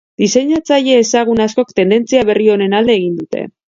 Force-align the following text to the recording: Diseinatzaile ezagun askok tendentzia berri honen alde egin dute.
Diseinatzaile 0.19 0.95
ezagun 1.01 1.43
askok 1.47 1.75
tendentzia 1.81 2.25
berri 2.31 2.49
honen 2.55 2.77
alde 2.79 2.97
egin 3.03 3.21
dute. 3.21 3.45